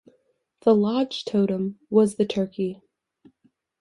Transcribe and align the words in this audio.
The 0.61 0.73
lodge 0.73 1.25
totem 1.25 1.77
was 1.91 2.15
the 2.15 2.25
turkey. 2.25 2.81